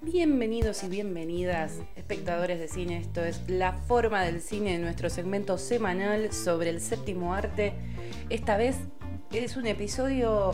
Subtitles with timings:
[0.00, 2.96] Bienvenidos y bienvenidas, espectadores de cine.
[2.98, 7.74] Esto es La Forma del Cine, nuestro segmento semanal sobre el séptimo arte.
[8.30, 8.76] Esta vez
[9.32, 10.52] es un episodio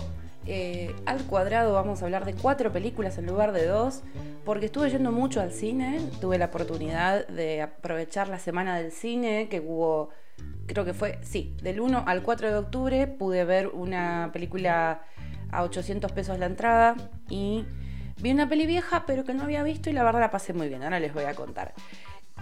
[0.49, 1.75] eh, al cuadrado.
[1.75, 4.03] Vamos a hablar de cuatro películas en lugar de dos,
[4.45, 6.01] porque estuve yendo mucho al cine.
[6.21, 10.11] Tuve la oportunidad de aprovechar la semana del cine que hubo,
[10.67, 13.07] creo que fue, sí, del 1 al 4 de octubre.
[13.07, 15.03] Pude ver una película
[15.51, 16.97] a 800 pesos la entrada
[17.31, 17.65] y
[18.21, 20.69] Vi una peli vieja, pero que no había visto y la verdad la pasé muy
[20.69, 20.83] bien.
[20.83, 21.73] Ahora les voy a contar.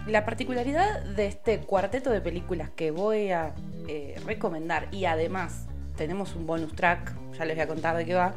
[0.07, 3.53] La particularidad de este cuarteto de películas que voy a
[3.87, 5.67] eh, recomendar y además
[5.97, 8.33] tenemos un bonus track, ya les voy a contar de qué va,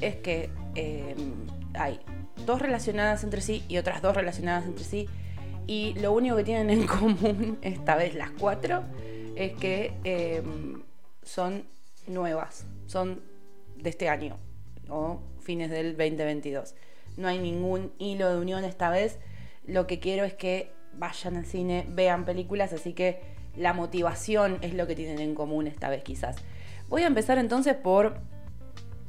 [0.00, 2.00] es que em, hay
[2.44, 5.08] dos relacionadas entre sí y otras dos relacionadas entre sí
[5.66, 8.82] y lo único que tienen en común, esta vez las cuatro,
[9.36, 10.82] es que em,
[11.22, 11.64] son
[12.06, 13.22] nuevas, son
[13.76, 14.36] de este año
[14.88, 16.74] o fines del 2022.
[17.16, 19.18] No hay ningún hilo de unión esta vez.
[19.66, 23.20] Lo que quiero es que vayan al cine, vean películas, así que
[23.56, 26.36] la motivación es lo que tienen en común esta vez quizás.
[26.88, 28.18] Voy a empezar entonces por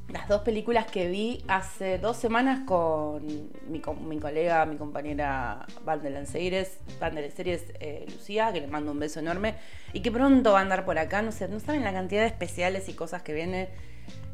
[0.09, 3.25] las dos películas que vi hace dos semanas con
[3.69, 3.79] mi,
[4.19, 8.99] colega, mi compañera Van de Series, Van de Series eh, Lucía, que le mando un
[8.99, 9.55] beso enorme,
[9.93, 12.27] y que pronto va a andar por acá, no sé, no saben la cantidad de
[12.27, 13.69] especiales y cosas que vienen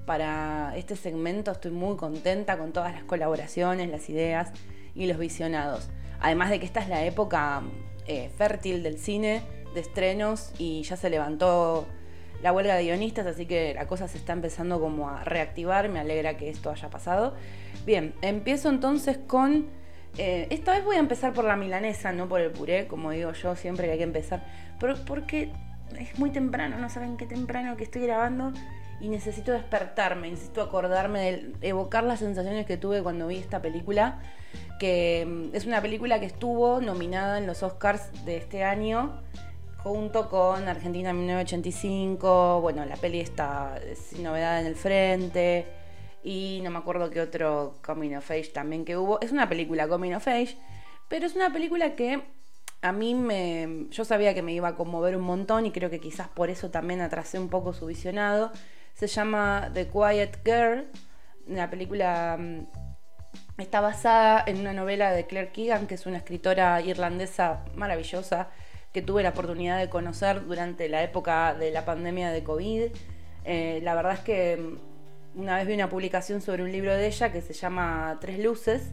[0.08, 1.52] para este segmento.
[1.52, 4.54] Estoy muy contenta con todas las colaboraciones, las ideas
[4.96, 5.90] y los visionados.
[6.20, 7.62] Además de que esta es la época
[8.08, 9.44] eh, fértil del cine,
[9.76, 11.86] de estrenos y ya se levantó
[12.42, 15.90] la huelga de guionistas, así que la cosa se está empezando como a reactivar.
[15.90, 17.34] Me alegra que esto haya pasado.
[17.86, 19.68] Bien, empiezo entonces con...
[20.18, 23.34] Eh, esta vez voy a empezar por la milanesa, no por el puré, como digo
[23.34, 24.46] yo siempre que hay que empezar.
[24.80, 25.52] Pero porque
[26.00, 28.54] es muy temprano, no saben qué temprano que estoy grabando
[29.02, 31.20] y necesito despertarme, necesito acordarme
[31.60, 34.20] de evocar las sensaciones que tuve cuando vi esta película,
[34.80, 39.22] que mm, es una película que estuvo nominada en los Oscars de este año
[39.86, 45.68] junto con Argentina 1985, bueno, la peli está sin novedad en el frente
[46.24, 49.22] y no me acuerdo qué otro Coming of Age también que hubo.
[49.22, 50.58] Es una película Coming of Age,
[51.08, 52.20] pero es una película que
[52.82, 56.00] a mí me yo sabía que me iba a conmover un montón y creo que
[56.00, 58.52] quizás por eso también atrasé un poco su visionado
[58.96, 60.88] se llama The Quiet Girl.
[61.48, 66.82] La película mm, está basada en una novela de Claire Keegan, que es una escritora
[66.82, 68.50] irlandesa maravillosa
[68.96, 72.84] que tuve la oportunidad de conocer durante la época de la pandemia de COVID.
[73.44, 77.06] Eh, la verdad es que mm, una vez vi una publicación sobre un libro de
[77.06, 78.92] ella que se llama Tres Luces,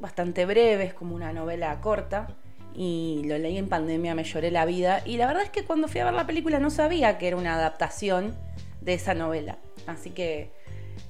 [0.00, 2.26] bastante breve, es como una novela corta
[2.74, 5.00] y lo leí en pandemia, me lloré la vida.
[5.04, 7.36] Y la verdad es que cuando fui a ver la película no sabía que era
[7.36, 8.34] una adaptación
[8.80, 9.58] de esa novela.
[9.86, 10.50] Así que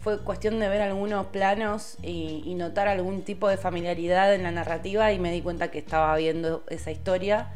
[0.01, 5.11] fue cuestión de ver algunos planos y, notar algún tipo de familiaridad en la narrativa
[5.11, 7.55] y me di cuenta que estaba viendo esa historia.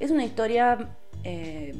[0.00, 0.90] Es una historia
[1.22, 1.74] eh,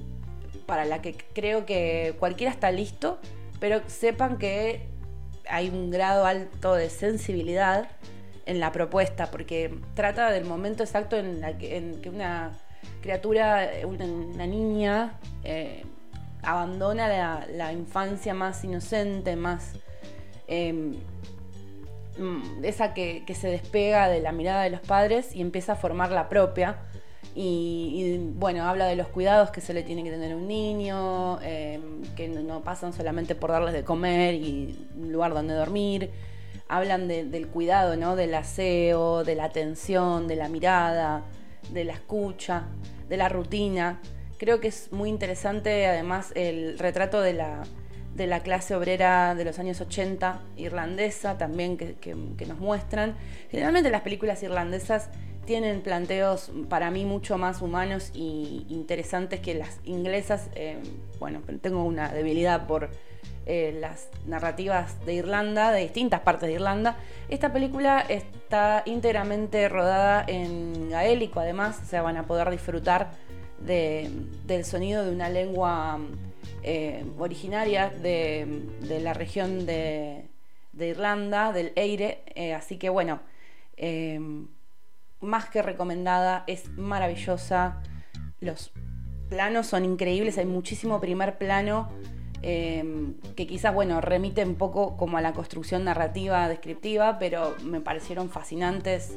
[0.67, 3.19] para la que creo que cualquiera está listo,
[3.61, 4.89] pero sepan que
[5.49, 7.89] hay un grado alto de sensibilidad
[8.47, 12.53] en la propuesta, porque trata del momento exacto en, que, una
[13.01, 15.85] criatura, una, niña, eh,
[16.43, 19.73] abandona la, infancia más inocente, más
[20.47, 20.95] em,
[22.19, 26.11] mm, esa que, se despega de la mirada de los padres y empieza a formar
[26.11, 26.79] la propia.
[27.37, 31.41] Y, bueno, habla de los cuidados que se le tiene que tener a un niño,
[31.43, 36.11] em, que no pasan solamente por darles de comer y un lugar donde dormir.
[36.69, 38.17] Hablan del cuidado, ¿no?
[38.17, 41.25] Del aseo, de la atención, de la mirada,
[41.71, 42.65] de la escucha,
[43.09, 44.01] de la rutina.
[44.39, 47.65] Creo que es muy interesante además el retrato de la,
[48.15, 52.15] de la clase obrera de los años 80 irlandesa también que,
[52.47, 53.17] nos muestran.
[53.51, 55.11] Generalmente las películas irlandesas
[55.45, 60.49] tienen planteos para mí mucho más humanos e interesantes que las inglesas.
[60.55, 60.79] Eh,
[61.19, 62.91] bueno, tengo una debilidad por
[63.47, 66.97] eh, las narrativas de Irlanda, de distintas partes de Irlanda.
[67.29, 73.13] Esta película está íntegramente rodada en gaélico además, o sea, van a poder disfrutar
[73.61, 75.99] del sonido de una lengua
[76.63, 78.63] eh, originaria de,
[79.01, 80.25] la región de,
[80.79, 82.23] Irlanda, del Eire.
[82.55, 83.21] Así que bueno,
[85.25, 87.83] más que recomendada, es maravillosa.
[88.41, 88.73] Los
[89.29, 91.89] planos son increíbles, hay muchísimo primer plano.
[92.43, 98.29] que quizás, bueno, remite un poco como a la construcción narrativa descriptiva, pero me parecieron
[98.29, 99.17] fascinantes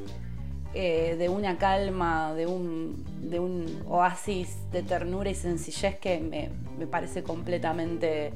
[0.74, 6.52] eh, de una calma, de un, de un oasis de ternura y sencillez que me,
[6.78, 8.32] me parece completamente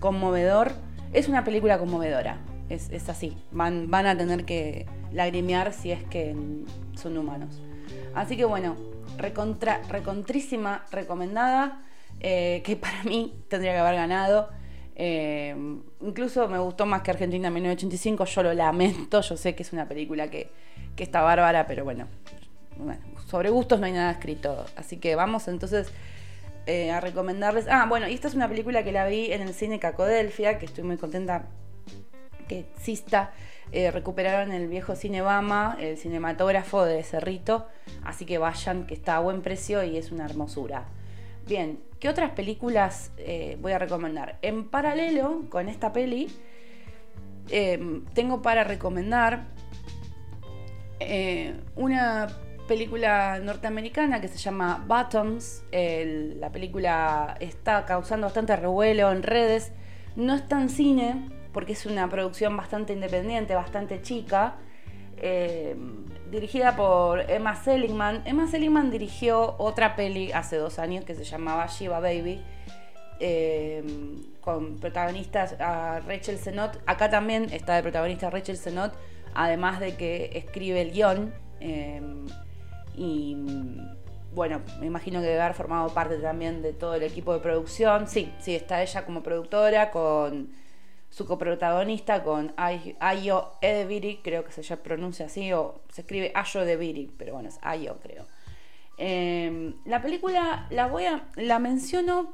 [0.00, 0.72] conmovedor.
[1.12, 3.36] Es una película conmovedora, es, es así.
[3.52, 6.36] Van, van a tener que lagrimear si es que
[6.94, 7.60] son humanos.
[8.14, 8.76] Así que bueno,
[9.16, 11.82] recontra, recontrísima recomendada,
[12.20, 14.50] eh, que para mí tendría que haber ganado.
[15.00, 15.54] Eh,
[16.00, 19.86] incluso me gustó más que Argentina 1985, yo lo lamento, yo sé que es una
[19.86, 20.50] película que,
[20.96, 22.08] que está bárbara, pero bueno,
[23.26, 24.64] sobre gustos no hay nada escrito.
[24.76, 25.92] Así que vamos entonces
[26.66, 27.66] eh, a recomendarles.
[27.68, 30.66] Ah, bueno, y esta es una película que la vi en el cine Cacodelfia, que
[30.66, 31.46] estoy muy contenta
[32.48, 33.32] que exista.
[33.70, 37.66] Eh, recuperaron el viejo cine Bama, el cinematógrafo de Cerrito,
[38.02, 40.86] así que vayan, que está a buen precio y es una hermosura.
[41.46, 44.38] Bien, ¿qué otras películas eh, voy a recomendar?
[44.40, 46.30] En paralelo con esta peli,
[47.50, 49.48] em, tengo para recomendar
[51.00, 52.28] eh, una
[52.66, 55.62] película norteamericana que se llama Bottoms.
[55.72, 59.72] la película está causando bastante revuelo en redes.
[60.16, 64.54] No está en cine, porque es una producción bastante independiente, bastante chica,
[65.16, 65.74] eh,
[66.30, 68.22] dirigida por Emma Seligman.
[68.26, 72.40] Emma Seligman dirigió otra peli hace dos años que se llamaba Shiva Baby,
[73.18, 73.82] eh,
[74.40, 76.80] con protagonistas a Rachel Zenot.
[76.86, 78.92] Acá también está de protagonista Rachel Zenot,
[79.34, 81.34] además de que escribe el guion.
[81.58, 82.00] Eh,
[82.94, 83.36] y
[84.32, 88.06] bueno, me imagino que debe haber formado parte también de todo el equipo de producción.
[88.06, 90.56] Sí, sí, está ella como productora con
[91.18, 97.12] su coprotagonista con Ayo Edebiri, creo que se pronuncia así, o se escribe Ayo Edebiri,
[97.18, 98.24] pero bueno, es Ayo, creo.
[98.98, 101.28] Em, la película la voy a.
[101.34, 102.32] la menciono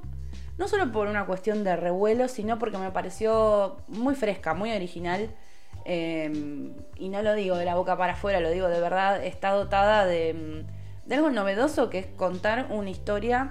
[0.58, 5.30] no solo por una cuestión de revuelo, sino porque me pareció muy fresca, muy original.
[5.86, 9.50] Em, y no lo digo de la boca para afuera, lo digo de verdad, está
[9.52, 10.66] dotada de,
[11.06, 13.50] de algo novedoso que es contar una historia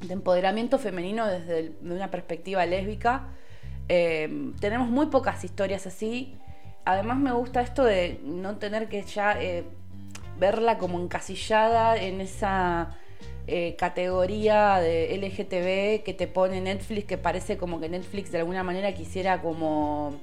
[0.00, 3.28] de empoderamiento femenino desde una perspectiva lésbica
[3.88, 6.36] eh, tenemos muy pocas historias así.
[6.84, 9.64] Además me gusta esto de no tener que ya eh,
[10.38, 12.96] verla como encasillada en esa
[13.46, 18.62] eh, categoría de LGTB que te pone Netflix, que parece como que Netflix de alguna
[18.62, 20.20] manera quisiera como,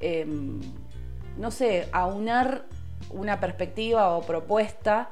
[0.00, 0.60] em,
[1.38, 2.64] no sé, aunar
[3.10, 5.08] una perspectiva o propuesta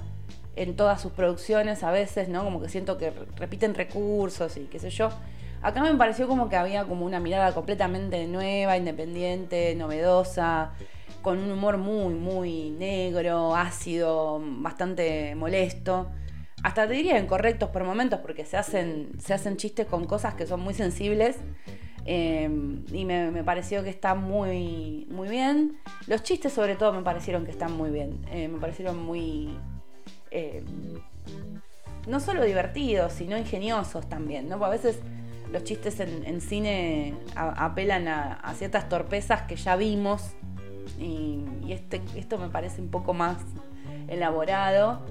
[0.56, 2.44] en todas sus producciones a veces, ¿no?
[2.44, 5.10] Como que siento que repiten recursos y qué sé yo.
[5.62, 10.72] Acá me pareció como que había como una mirada completamente nueva, independiente, novedosa,
[11.20, 16.10] con un humor muy, muy negro, ácido, bastante molesto.
[16.62, 20.46] Hasta te diría incorrectos por momentos, porque se hacen, se hacen chistes con cosas que
[20.46, 21.36] son muy sensibles.
[22.06, 25.78] Em, y me, pareció que está muy, muy bien.
[26.06, 28.24] Los chistes, sobre todo, me parecieron que están muy bien.
[28.32, 29.58] Eh, me parecieron muy.
[30.30, 30.64] Em,
[32.06, 34.64] no solo divertidos, sino ingeniosos también, ¿no?
[34.64, 35.00] a veces
[35.52, 40.32] los chistes en, cine apelan a, ciertas torpezas que ya vimos
[40.98, 43.38] y, este, esto me parece un poco más
[44.08, 45.04] elaborado.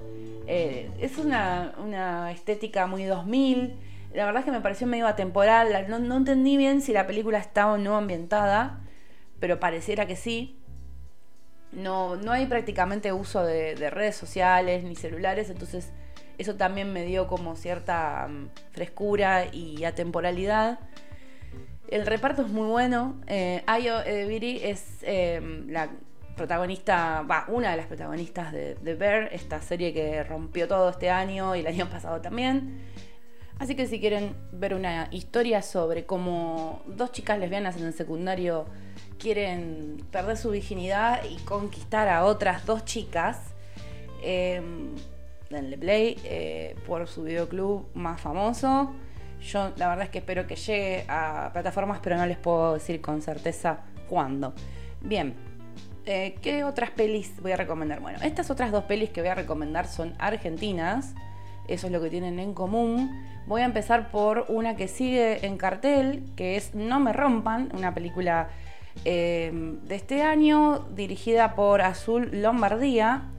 [0.46, 3.78] Eh, es una, estética muy 2000.
[4.14, 5.86] La verdad es que me pareció medio atemporal.
[5.88, 8.80] No, entendí bien si la película está o no ambientada,
[9.40, 10.58] pero pareciera que sí.
[11.72, 15.92] No, no hay prácticamente uso de redes sociales ni celulares, entonces
[16.40, 20.78] eso también me dio como cierta mm, frescura y atemporalidad.
[21.88, 23.20] El reparto es muy bueno.
[23.26, 25.90] Eh, Ayo Edebiri es em, la
[26.36, 31.10] protagonista, va, una de las protagonistas de, The Bear, esta serie que rompió todo este
[31.10, 32.80] año y el año pasado también.
[33.58, 38.64] Así que si quieren ver una historia sobre cómo dos chicas lesbianas en el secundario
[39.18, 43.52] quieren perder su virginidad y conquistar a otras dos chicas,
[44.22, 44.62] eh,
[45.50, 48.92] denle play eh, por su videoclub más famoso.
[49.42, 53.00] Yo la verdad es que espero que llegue a plataformas, pero no les puedo decir
[53.00, 54.54] con certeza cuándo.
[55.00, 55.34] Bien,
[56.06, 58.00] eh, ¿qué otras pelis voy a recomendar?
[58.00, 61.14] Bueno, estas otras dos pelis que voy a recomendar son argentinas.
[61.68, 63.10] Eso es lo que tienen en común.
[63.46, 67.94] Voy a empezar por una que sigue en cartel, que es No me rompan, una
[67.94, 68.48] película
[69.04, 69.50] eh,
[69.84, 73.30] de este año dirigida por Azul Lombardía.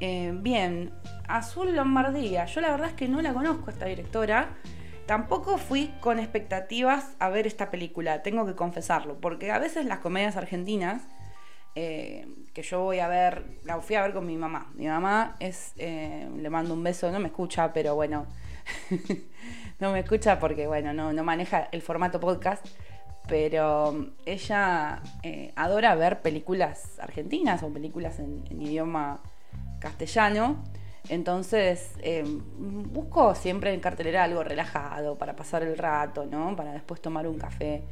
[0.00, 0.92] Bien,
[1.28, 2.46] Azul Lombardía.
[2.46, 4.48] Yo la verdad es que no la conozco esta directora.
[5.08, 10.00] Tampoco fui con expectativas a ver esta película, tengo que confesarlo, porque a veces las
[10.00, 11.08] comedias argentinas,
[11.74, 14.70] eh, que yo voy a ver, la fui a ver con mi mamá.
[14.74, 18.26] Mi mamá es, eh, le mando un beso, no me escucha, pero bueno,
[19.80, 22.66] no me escucha porque bueno, no, no maneja el formato podcast,
[23.28, 29.22] pero ella eh, adora ver películas argentinas o películas en idioma
[29.78, 30.62] castellano.
[31.08, 32.24] Entonces, eh,
[32.56, 36.54] busco siempre en cartelera algo relajado para pasar el rato, ¿no?
[36.54, 37.82] Para después tomar un café.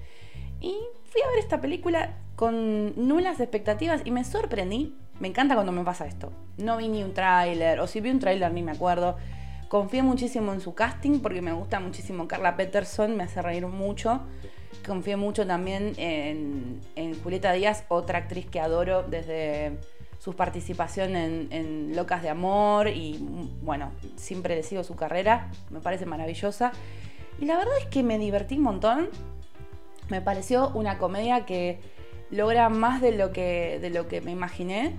[0.60, 0.74] Y
[1.04, 4.94] fui a ver esta película con nulas expectativas y me sorprendí.
[5.20, 6.30] Me encanta cuando me pasa esto.
[6.58, 9.16] No vi ni un tráiler, o si vi un tráiler ni me acuerdo.
[9.68, 14.20] Confié muchísimo en su casting porque me gusta muchísimo Carla Peterson, me hace reír mucho.
[14.86, 19.78] Confié mucho también en, en Julieta Díaz, otra actriz que adoro desde
[20.18, 23.18] su participación en, Locas de Amor y
[23.62, 26.72] bueno, siempre le sigo su carrera, me parece maravillosa.
[27.40, 29.08] Y la verdad es que me divertí un montón.
[30.08, 31.80] Me pareció una comedia que
[32.30, 34.96] logra más de lo que, de lo que me imaginé.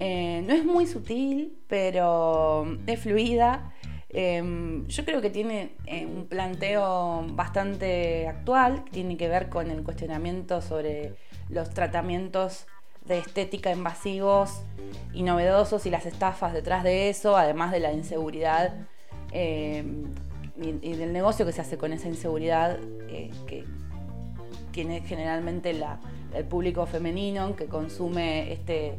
[0.00, 3.72] Eh, no es muy sutil, pero es fluida.
[4.10, 9.82] Eh, yo creo que tiene eh, un planteo bastante actual, tiene que ver con el
[9.82, 11.14] cuestionamiento sobre
[11.50, 12.66] los tratamientos
[13.08, 14.62] de estética invasivos
[15.12, 18.74] y novedosos y las estafas detrás de eso, además de la inseguridad
[19.32, 19.82] y,
[20.96, 22.78] del negocio que se hace con esa inseguridad
[23.46, 23.64] que
[24.70, 25.70] tiene generalmente
[26.34, 28.94] el público femenino que consume este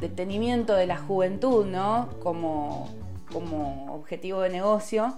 [0.00, 2.08] detenimiento de la juventud, ¿no?
[2.22, 2.88] Como,
[3.32, 5.16] como objetivo de negocio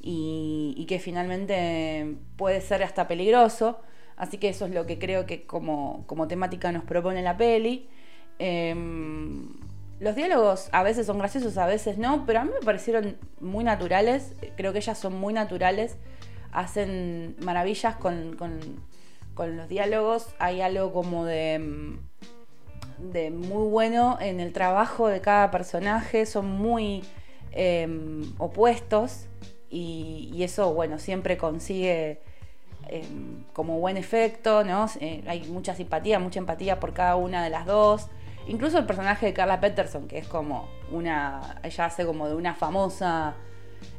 [0.00, 3.80] y, que finalmente puede ser hasta peligroso.
[4.18, 7.88] Así que eso es lo que creo que como, como temática nos propone la peli.
[8.38, 9.48] Em,
[10.00, 13.64] los diálogos a veces son graciosos, a veces no, pero a mí me parecieron muy
[13.64, 14.34] naturales.
[14.56, 15.96] Creo que ellas son muy naturales.
[16.52, 18.36] Hacen maravillas con
[19.38, 25.20] con los diálogos hay algo como de, mm, de muy bueno en el trabajo de
[25.20, 27.04] cada personaje, son muy
[27.52, 29.26] em, opuestos
[29.70, 32.20] y, eso, bueno, siempre consigue
[32.88, 34.62] em, como buen efecto.
[35.00, 38.08] Eh, hay mucha simpatía, mucha empatía por cada una de las dos.
[38.46, 42.54] Incluso el personaje de Carla Peterson, que es como una, ella hace como de una
[42.54, 43.34] famosa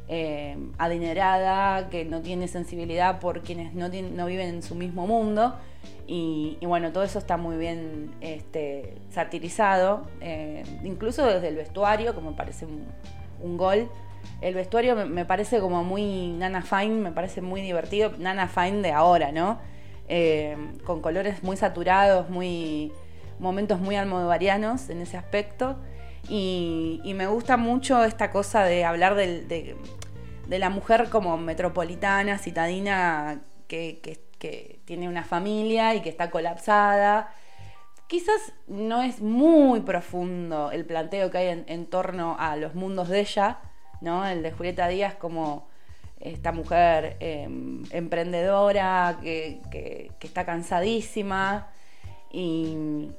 [0.08, 5.54] eh, adinerada, que no tiene sensibilidad por quienes no, viven en su mismo mundo.
[6.08, 12.34] Y, bueno, todo eso está muy bien este, satirizado, eh, incluso desde el vestuario, como
[12.34, 13.88] parece un, gol.
[14.40, 18.12] El vestuario me, parece como muy Nana Fine, me parece muy divertido.
[18.18, 19.58] Nana Fine de ahora, ¿no?
[20.08, 22.92] Eh, con colores muy saturados, muy
[23.40, 25.76] momentos muy almodovarianos en ese aspecto.
[26.28, 29.76] Y, me gusta mucho esta cosa de hablar de,
[30.48, 34.20] la mujer como metropolitana, citadina, que,
[34.84, 37.32] tiene una familia y que está colapsada.
[38.06, 43.20] Quizás no es muy profundo el planteo que hay en, torno a los mundos de
[43.20, 43.58] ella,
[44.00, 44.26] ¿no?
[44.26, 45.68] El de Julieta Díaz como
[46.20, 51.68] esta mujer em, emprendedora que, está cansadísima
[52.30, 52.76] y,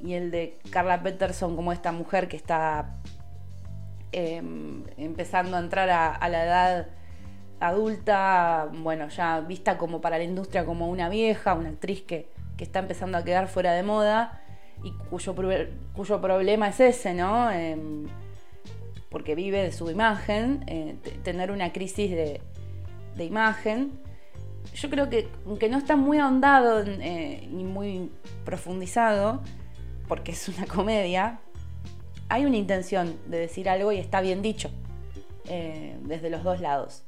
[0.08, 2.98] el de Carla Peterson como esta mujer que está
[4.12, 6.88] em, empezando a entrar a, la edad
[7.60, 12.30] adulta, bueno, ya vista como para la industria como una vieja, una actriz que,
[12.62, 14.40] está empezando a quedar fuera de moda
[14.84, 15.34] y cuyo,
[15.96, 17.50] cuyo problema es ese, ¿no?
[17.50, 18.06] Em,
[19.12, 22.42] porque vive de su imagen, eh, tener una crisis de,
[23.16, 24.02] de imagen
[24.74, 28.12] yo creo que aunque no está muy ahondado eh, ni muy
[28.46, 29.42] profundizado,
[30.08, 31.40] porque es una comedia,
[32.30, 34.72] hay una intención de decir algo y está bien dicho
[35.50, 37.04] eh, desde los dos lados.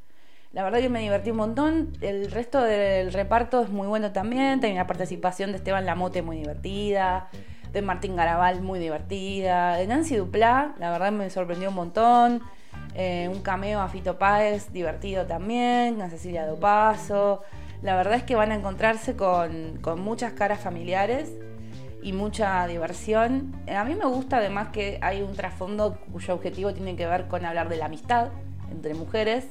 [0.52, 1.94] La verdad que me divertí un montón.
[2.02, 4.60] El resto del reparto es muy bueno también.
[4.60, 7.30] Tiene una participación de Esteban Lamote muy divertida,
[7.74, 12.42] de Martín Garabal muy divertida, de Nancy Duplá, la verdad me sorprendió un montón.
[12.96, 17.42] Eh, un cameo a Fito Páez, divertido también, a Cecilia Dopaso.
[17.82, 21.34] La verdad es que van a encontrarse con, muchas caras familiares
[22.04, 23.56] y mucha diversión.
[23.66, 27.28] Eh, a mí me gusta además que hay un trasfondo cuyo objetivo tiene que ver
[27.28, 28.30] con hablar de la amistad
[28.72, 29.48] entre mujeres.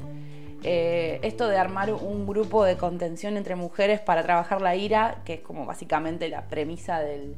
[0.62, 5.34] Eh, esto de armar un grupo de contención entre mujeres para trabajar la ira, que
[5.34, 7.34] es como básicamente la premisa del,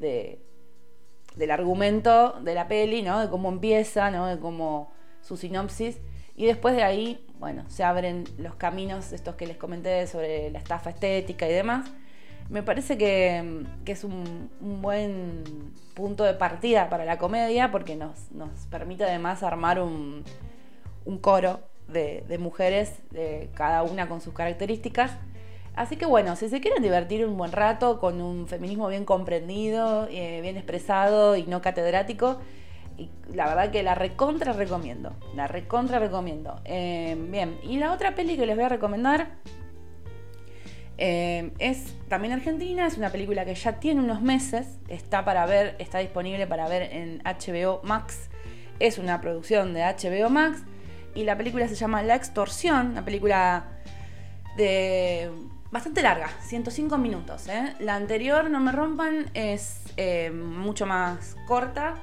[0.00, 3.20] del argumento de la peli, ¿no?
[3.20, 4.26] De cómo empieza, ¿no?
[4.26, 5.98] De cómo su sinopsis.
[6.36, 10.58] Y después de ahí, bueno, se abren los caminos, estos que les comenté sobre la
[10.58, 11.90] estafa estética y demás.
[12.48, 15.42] Me parece que, es un, buen
[15.94, 18.14] punto de partida para la comedia porque nos,
[18.70, 20.24] permite además armar un,
[21.20, 25.12] coro de, mujeres, de cada una con sus características.
[25.76, 30.08] Así que bueno, si se quieren divertir un buen rato con un feminismo bien comprendido,
[30.10, 32.38] eh, bien expresado y no catedrático,
[33.34, 35.12] la verdad que la recontra recomiendo.
[35.34, 36.60] La recontra recomiendo.
[36.64, 39.28] Eh, bien, y la otra peli que les voy a recomendar
[40.96, 42.86] eh, es también argentina.
[42.86, 44.78] Es una película que ya tiene unos meses.
[44.88, 48.30] Está para ver, está disponible para ver en HBO Max.
[48.78, 50.62] es una producción de HBO Max
[51.14, 53.64] y la película se llama La Extorsión, una película
[54.56, 55.30] de
[55.76, 57.48] bastante larga, 105 minutos.
[57.48, 57.74] ¿eh?
[57.80, 61.96] La anterior, No me rompan, es eh, mucho más corta.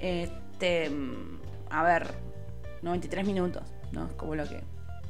[0.00, 0.90] Este,
[1.70, 2.08] a ver,
[2.82, 4.06] 93 minutos, ¿no?
[4.06, 4.60] Es como lo que.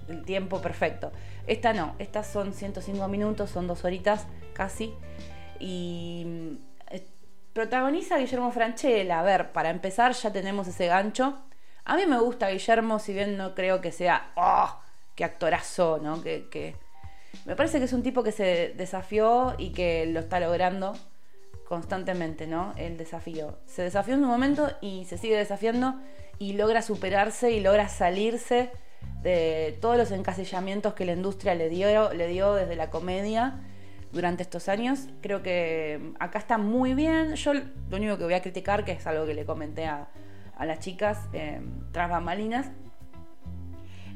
[0.07, 1.13] El tiempo perfecto.
[1.47, 4.93] Esta no, estas son 105 minutos, son dos horitas casi.
[5.59, 6.59] Y
[6.91, 7.07] eh,
[7.55, 9.21] protagoniza Guillermo Franchella.
[9.21, 11.39] A ver, para empezar ya tenemos ese gancho.
[11.87, 14.79] A mí me gusta Guillermo, si bien no creo que sea, ¡oh!
[15.15, 15.99] ¡Qué actorazo!
[16.03, 16.23] ¿no?
[16.23, 16.77] Que, que,
[17.45, 20.95] Me parece que es un tipo que se desafió y que lo está logrando
[21.69, 22.73] constantemente, ¿no?
[22.77, 23.59] El desafío.
[23.67, 26.01] Se desafió en un momento y se sigue desafiando
[26.39, 28.71] y logra superarse y logra salirse
[29.23, 33.61] de todos los encasillamientos que la industria le dio, le dio desde la comedia
[34.13, 35.09] durante estos años.
[35.21, 37.35] Creo que acá está muy bien.
[37.35, 40.09] Yo lo único que voy a criticar, que es algo que le comenté a,
[40.61, 41.61] las chicas eh,
[41.91, 42.71] tras bambalinas,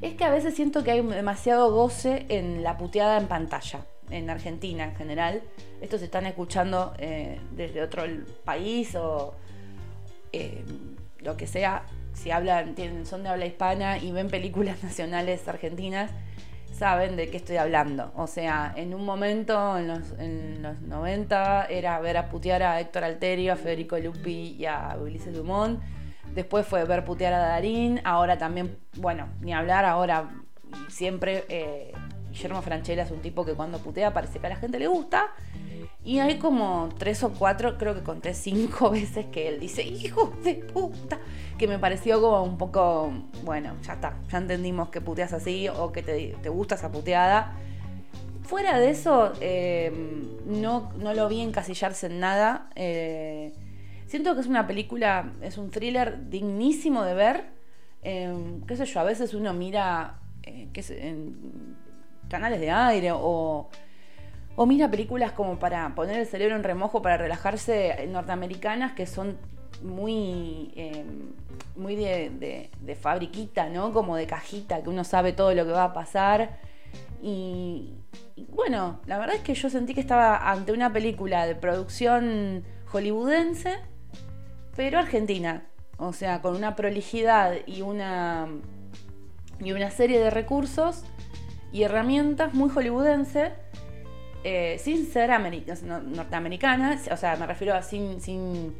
[0.02, 4.30] es que a veces siento que hay demasiado goce en la puteada en pantalla, en
[4.30, 5.42] Argentina en general.
[5.80, 8.04] Estos están escuchando eh, desde otro
[8.44, 9.34] país o
[10.32, 10.64] eh,
[11.20, 11.84] lo que sea
[12.18, 16.10] si hablan, tienen, son de habla hispana y ven películas nacionales argentinas,
[16.72, 18.12] saben de qué estoy hablando.
[18.16, 22.80] O sea, en un momento, en los, en los 90, era ver a putear a
[22.80, 25.80] Héctor Alterio, a Federico Lupi y a Ulises Dumont.
[26.38, 28.00] Después fue ver putear a Darín.
[28.04, 30.30] Ahora también, bueno, ni hablar, ahora
[30.86, 31.90] siempre eh,
[32.30, 35.32] Guillermo Franchella es un tipo que cuando putea parece que a la gente le gusta.
[36.04, 40.32] Y hay como tres o cuatro, creo que conté cinco veces que él dice, hijo
[40.44, 41.18] de puta,
[41.58, 45.90] que me pareció como un poco, bueno, ya está, ya entendimos que puteas así o
[45.90, 47.56] que te, gusta esa puteada.
[48.44, 49.90] Fuera de eso, eh,
[50.46, 52.70] no, no, lo vi encasillarse en nada.
[52.76, 53.52] Eh,
[54.08, 57.44] siento que es una película, es un thriller dignísimo de ver.
[58.02, 61.76] Eh, qué sé yo, a veces uno mira en
[62.28, 63.68] canales de aire o
[64.66, 69.38] mira películas como para poner el cerebro en remojo, para relajarse, eh, norteamericanas que son
[69.82, 71.32] muy, em,
[71.76, 73.92] muy de, fabriquita, ¿no?
[73.92, 76.58] Como de cajita, que uno sabe todo lo que va a pasar.
[77.22, 77.94] Y,
[78.50, 83.76] bueno, la verdad es que yo sentí que estaba ante una película de producción hollywoodense,
[84.78, 85.64] pero argentina.
[85.96, 88.46] O sea, con una prolijidad y una,
[89.58, 91.02] y una serie de recursos
[91.72, 93.50] y herramientas muy hollywoodense
[94.44, 98.76] eh, sin ser norteamericana, o sea, me refiero a sin, sin,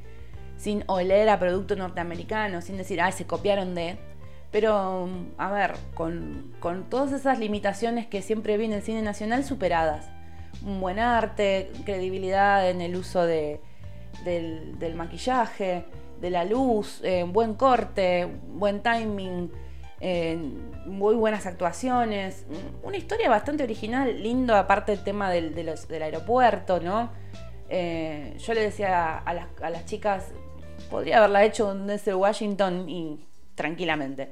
[0.57, 3.99] sin oler a producto norteamericano, sin decir, ah, se copiaron de.
[4.53, 6.55] Pero, a ver, con,
[6.89, 10.09] todas esas limitaciones que siempre viene el cine nacional superadas.
[10.65, 13.61] Un buen arte, credibilidad en el uso de,
[14.25, 15.85] del, maquillaje,
[16.21, 19.51] de la luz, eh, buen corte, buen timing
[20.87, 22.47] muy buenas actuaciones,
[22.83, 25.55] una historia bastante original, lindo, aparte el tema del,
[26.03, 27.11] aeropuerto, ¿no?
[27.69, 30.33] Eh, yo le decía a las, chicas,
[30.91, 33.21] podría haberla hecho desde Washington y
[33.55, 34.31] tranquilamente.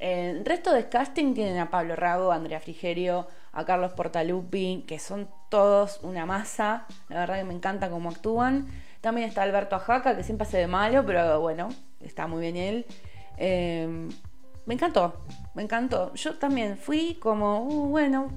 [0.00, 4.98] el resto de casting tienen a Pablo Rago, a Andrea Frigerio, a Carlos Portalupi, que
[4.98, 6.86] son todos una masa.
[7.08, 8.66] La verdad que me encanta cómo actúan.
[9.04, 11.68] También está Alberto Ajaca, que siempre hace de malo, pero bueno,
[12.00, 12.86] está muy bien él.
[13.36, 14.08] Eh,
[14.64, 15.20] me encantó,
[15.52, 16.14] me encantó.
[16.14, 18.28] Yo también fui como, uh, bueno,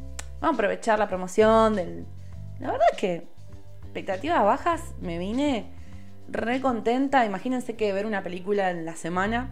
[0.41, 2.05] vamos a aprovechar la promoción del...
[2.59, 3.27] La verdad es que
[3.83, 5.71] expectativas bajas, me vine
[6.27, 7.25] re contenta.
[7.25, 9.49] Imagínense que ver una película en la semana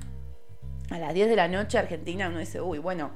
[0.90, 3.12] a las 10 de la noche Argentina, uno dice, uy, bueno,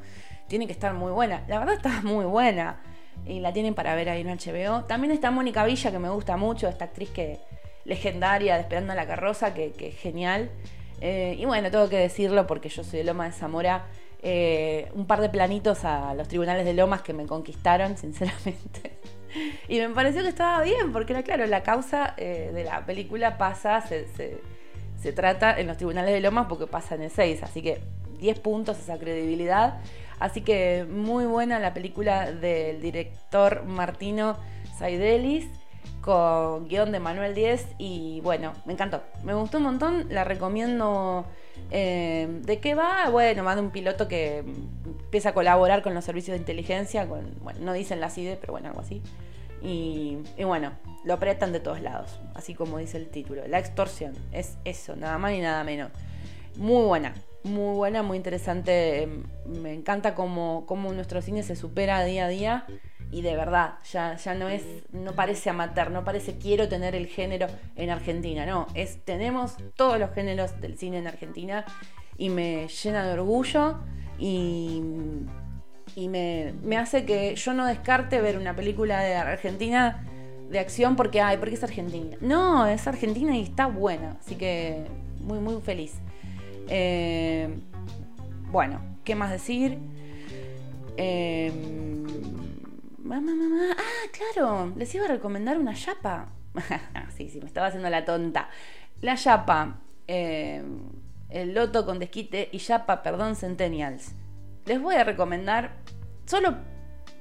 [0.48, 1.44] tiene que estar muy buena.
[1.50, 2.80] La verdad está muy buena.
[3.26, 4.86] Y la tienen para ver ahí en HBO.
[4.86, 7.59] También está Mónica Villa, que me gusta mucho, esta actriz que
[7.90, 10.50] legendaria de Esperando a la Carroza, que, es genial.
[11.02, 13.88] Eh, y bueno, tengo que decirlo porque yo soy de Loma de Zamora.
[14.22, 19.00] Eh, un par de planitos a los tribunales de Lomas que me conquistaron, sinceramente.
[19.68, 23.38] y me pareció que estaba bien, porque era claro, la causa eh, de la película
[23.38, 24.08] pasa, se,
[25.02, 27.82] se, trata en los tribunales de Lomas porque pasa en el 6, así que
[28.20, 29.80] 10 puntos esa credibilidad.
[30.20, 34.38] Así que muy buena la película del director Martino
[34.78, 35.48] Saidelis
[36.10, 39.04] con guion de Manuel Díez y bueno, me encantó.
[39.24, 41.24] Me gustó un montón, la recomiendo.
[41.70, 43.12] Eh, ¿De qué va?
[43.12, 47.60] Bueno, va de un piloto que empieza a colaborar con los servicios de inteligencia, bueno,
[47.60, 49.04] no dicen la CIDE, pero bueno, algo así.
[49.62, 50.72] Y, bueno,
[51.04, 53.48] lo apretan de todos lados, así como dice el título.
[53.48, 55.92] La extorsión, es eso, nada más ni nada menos.
[56.56, 59.08] Muy buena, muy buena, muy interesante.
[59.46, 62.66] Me encanta cómo, cómo nuestro cine se supera día a día
[63.12, 67.08] y de verdad, ya, ya no es, no parece amateur, no parece quiero tener el
[67.08, 71.66] género en Argentina, no, es tenemos todos los géneros del cine en Argentina
[72.18, 73.80] y me llena de orgullo
[74.20, 74.82] y,
[75.96, 80.06] y me, me hace que yo no descarte ver una película de Argentina
[80.50, 82.18] de acción porque, ay, porque es Argentina.
[82.22, 84.86] No, es Argentina y está buena, así que
[85.20, 85.94] muy, muy feliz.
[86.68, 87.50] Eh,
[88.52, 89.78] bueno, ¿qué más decir?
[90.98, 91.52] Eh,
[93.04, 93.76] mamá, mamá.
[93.78, 96.30] Ah, claro, les iba a recomendar una yapa.
[97.16, 98.50] sí, sí, me estaba haciendo la tonta.
[99.02, 100.64] La yapa, eh,
[101.30, 104.14] el loto con desquite y yapa, perdón, Centennials.
[104.66, 105.78] Les voy a recomendar,
[106.26, 106.58] solo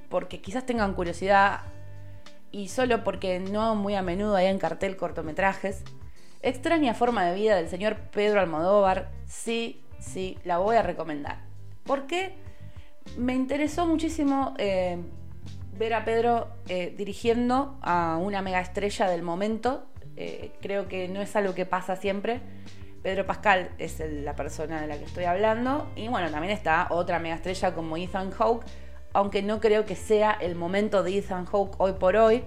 [0.08, 1.60] porque quizás tengan curiosidad
[2.50, 5.82] y solo porque no muy a menudo hay en cartel cortometrajes.
[6.40, 11.40] Extraña forma de vida del señor Pedro Almodóvar, sí, sí, la voy a recomendar.
[11.84, 12.36] Porque
[13.16, 14.98] me interesó muchísimo eh,
[15.78, 19.86] ver a Pedro eh, dirigiendo a una mega estrella del momento.
[20.16, 22.40] Eh, creo que no es algo que pasa siempre.
[23.02, 25.88] Pedro Pascal es la persona de la que estoy hablando.
[25.94, 28.66] Y bueno, también está otra mega estrella como Ethan Hawke,
[29.12, 32.44] aunque no creo que sea el momento de Ethan Hawke hoy por hoy.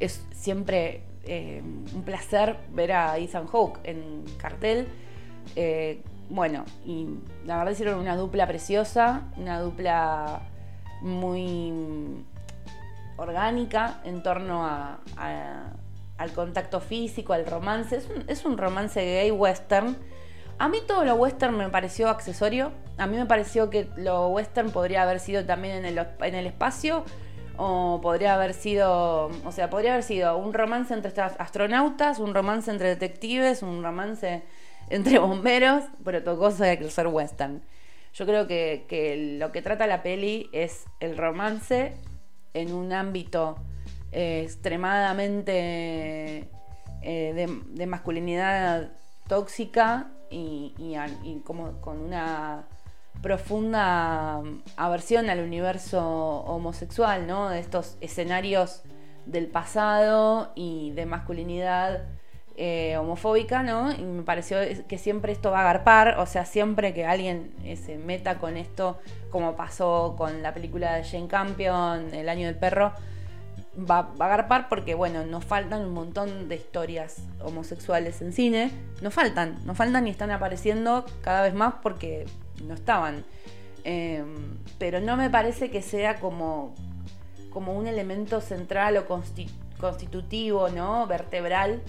[0.00, 4.88] Es siempre un placer ver a Ethan Hawke en cartel.
[6.28, 7.06] bueno, y
[7.44, 10.42] la verdad hicieron una dupla preciosa, una dupla
[11.00, 12.24] muy
[13.16, 18.00] orgánica en torno al contacto físico, al romance.
[18.26, 19.96] Es un, romance gay western.
[20.58, 22.72] A mí todo lo western me pareció accesorio.
[22.96, 26.46] A mí me pareció que lo western podría haber sido también en el, en el
[26.46, 27.04] espacio.
[27.56, 32.70] O podría haber sido, o sea, podría haber sido un romance entre astronautas, un romance
[32.70, 34.44] entre detectives, un romance
[34.90, 37.62] entre bomberos, pero de ser western.
[38.18, 41.94] Yo creo que, lo que trata la peli es el romance
[42.52, 43.54] en un ámbito
[44.10, 46.50] eh, extremadamente
[47.00, 48.90] eh, de, masculinidad
[49.28, 50.74] tóxica y,
[51.44, 52.66] como con una
[53.22, 54.42] profunda
[54.76, 57.50] aversión al universo homosexual, ¿no?
[57.50, 58.82] De estos escenarios
[59.26, 62.08] del pasado y de masculinidad
[62.60, 63.92] eh, homofóbica, ¿no?
[63.92, 67.76] Y me pareció que siempre esto va a agarpar, o sea, siempre que alguien eh,
[67.76, 68.98] se meta con esto,
[69.30, 72.94] como pasó con la película de Jane Campion, El año del perro,
[73.78, 79.14] va, a agarpar porque, bueno, nos faltan un montón de historias homosexuales en cine, nos
[79.14, 82.26] faltan, nos faltan y están apareciendo cada vez más porque
[82.64, 83.24] no estaban.
[83.84, 86.74] Em, pero no me parece que sea como,
[87.50, 89.06] como un elemento central o
[89.78, 91.06] constitutivo, ¿no?
[91.06, 91.82] Vertebral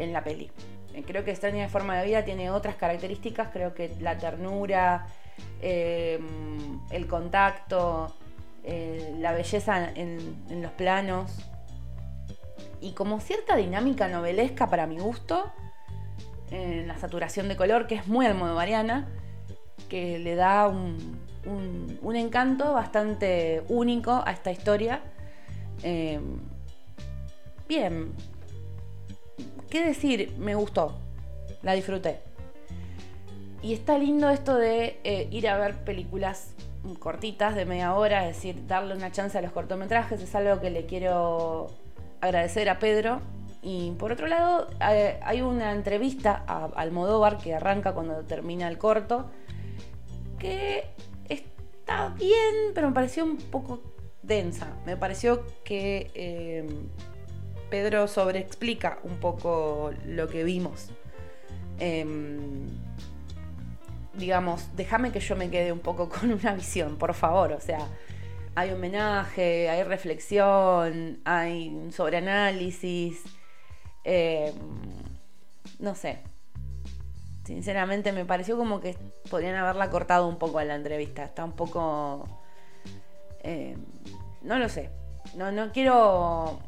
[0.00, 0.50] en la peli.
[0.94, 5.06] Eh, creo que Extraña Forma de Vida tiene otras características, creo que la ternura,
[5.60, 8.14] em, el contacto,
[8.64, 11.32] eh, la belleza en, los planos
[12.80, 15.50] y como cierta dinámica novelesca para mi gusto,
[16.50, 19.08] en la saturación de color, que es muy almodovariana,
[19.88, 21.18] que le da un,
[22.14, 25.00] encanto bastante único a esta historia.
[27.68, 28.12] Bien,
[29.70, 30.34] ¿Qué decir?
[30.36, 30.98] Me gustó.
[31.62, 32.20] La disfruté.
[33.62, 36.54] Y está lindo esto de eh, ir a ver películas
[36.98, 40.20] cortitas de media hora, es decir, darle una chance a los cortometrajes.
[40.20, 41.68] Es algo que le quiero
[42.20, 43.20] agradecer a Pedro.
[43.62, 48.76] Y por otro lado, eh, hay una entrevista a Almodóvar que arranca cuando termina el
[48.76, 49.30] corto,
[50.38, 50.90] que
[51.28, 53.82] está bien, pero me pareció un poco
[54.22, 54.74] densa.
[54.84, 56.66] Me pareció que eh,
[57.70, 60.90] Pedro sobreexplica un poco lo que vimos.
[61.78, 62.66] Em,
[64.14, 67.52] digamos, déjame que yo me quede un poco con una visión, por favor.
[67.52, 67.86] O sea,
[68.54, 73.22] hay homenaje, hay reflexión, hay un sobreanálisis.
[74.04, 74.54] Em,
[75.78, 76.18] no sé.
[77.44, 78.96] Sinceramente me pareció como que
[79.30, 81.24] podrían haberla cortado un poco a la entrevista.
[81.24, 82.28] Está un poco...
[83.42, 83.78] Em,
[84.42, 84.90] no lo sé.
[85.36, 86.60] No, no quiero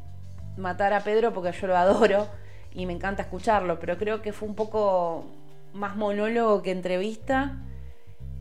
[0.57, 2.27] matar a Pedro porque yo lo adoro
[2.73, 5.25] y me encanta escucharlo, pero creo que fue un poco
[5.73, 7.61] más monólogo que entrevista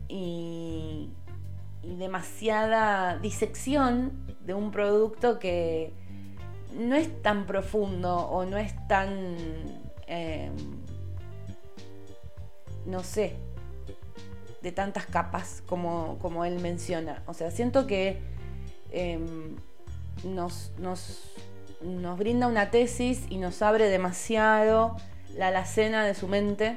[0.09, 1.11] y,
[1.83, 5.93] demasiada disección de un producto que
[6.73, 9.37] no es tan profundo o no es tan,
[10.07, 10.55] em,
[12.87, 13.35] no sé,
[14.63, 17.25] de tantas capas como, como él menciona.
[17.27, 18.21] O sea, siento que
[18.93, 19.57] em,
[20.23, 21.35] nos, nos
[21.85, 24.97] nos brinda una tesis y nos abre demasiado
[25.37, 26.77] la alacena de su mente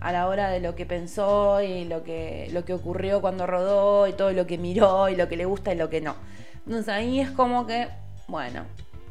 [0.00, 4.08] a la hora de lo que pensó y lo que, lo que ocurrió cuando rodó
[4.08, 6.16] y todo lo que miró y lo que le gusta y lo que no.
[6.66, 7.88] Entonces ahí es como que,
[8.26, 8.64] bueno,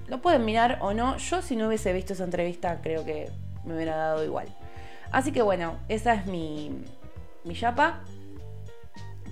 [0.08, 1.17] lo pueden mirar o no.
[1.17, 3.30] Yo si no hubiese visto esa entrevista creo que
[3.63, 4.47] me hubiera dado igual.
[5.12, 6.84] Así que bueno, esa es mi,
[7.45, 8.01] mi yapa,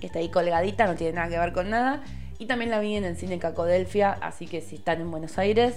[0.00, 2.02] que está ahí colgadita, no tiene nada que ver con nada.
[2.38, 5.76] Y también la vi en el cine Cacodelfia, así que si están en Buenos Aires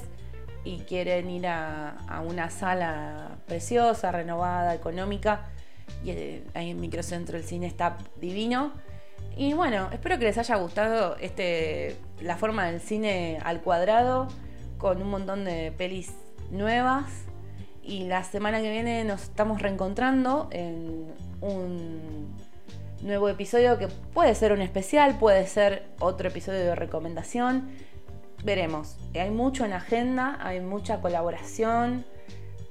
[0.64, 5.50] y quieren ir a, una sala preciosa, renovada, económica,
[6.04, 8.74] y eh, ahí en Microcentro el cine está divino.
[9.36, 14.28] Y bueno, espero que les haya gustado este la forma del cine al cuadrado,
[14.78, 16.14] con un montón de pelis
[16.52, 17.06] nuevas
[17.84, 21.06] y la semana que viene nos estamos reencontrando en
[21.42, 22.34] un
[23.02, 27.70] nuevo episodio que puede ser un especial, puede ser otro episodio de recomendación.
[28.44, 28.98] Veremos.
[29.16, 32.06] Hay mucho en agenda, hay mucha colaboración,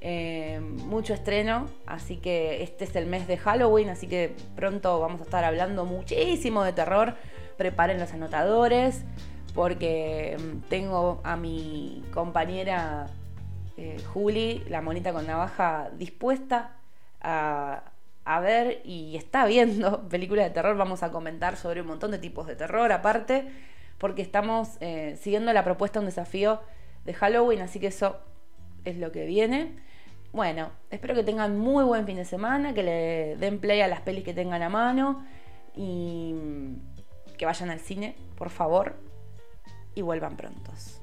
[0.00, 5.20] eh, mucho estreno, así que este es el mes de Halloween, así que pronto vamos
[5.20, 7.14] a estar hablando muchísimo de terror.
[7.56, 9.04] Preparen los anotadores,
[9.54, 13.06] porque mm, tengo a mi compañera
[13.76, 16.72] eh, Juli, la monita con navaja, dispuesta
[17.20, 17.84] a,
[18.40, 20.76] ver y está viendo películas de terror.
[20.76, 23.50] Vamos a comentar sobre un montón de tipos de terror aparte,
[24.02, 26.60] porque estamos eh, siguiendo la propuesta, un desafío
[27.04, 28.18] de Halloween, así que eso
[28.84, 29.76] es lo que viene.
[30.32, 34.00] Bueno, espero que tengan muy buen fin de semana, que le den play a las
[34.00, 35.24] pelis que tengan a mano
[35.76, 36.34] y
[37.38, 38.96] que vayan al cine, por favor,
[39.94, 41.01] y vuelvan prontos.